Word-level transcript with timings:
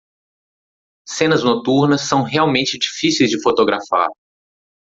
Cenas 1.07 1.43
noturnas 1.43 2.01
são 2.01 2.23
realmente 2.23 2.79
difíceis 2.79 3.29
de 3.29 3.39
fotografar 3.39 4.09